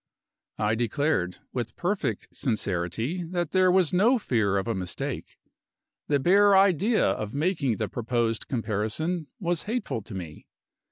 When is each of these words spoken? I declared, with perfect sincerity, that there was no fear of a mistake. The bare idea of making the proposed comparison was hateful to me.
I 0.57 0.73
declared, 0.73 1.37
with 1.53 1.75
perfect 1.75 2.29
sincerity, 2.35 3.23
that 3.25 3.51
there 3.51 3.71
was 3.71 3.93
no 3.93 4.17
fear 4.17 4.57
of 4.57 4.67
a 4.67 4.73
mistake. 4.73 5.37
The 6.07 6.19
bare 6.19 6.57
idea 6.57 7.05
of 7.05 7.35
making 7.35 7.75
the 7.77 7.87
proposed 7.87 8.47
comparison 8.47 9.27
was 9.39 9.65
hateful 9.69 10.01
to 10.01 10.15
me. 10.15 10.47